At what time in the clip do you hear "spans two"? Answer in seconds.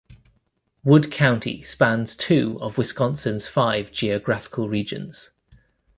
1.61-2.57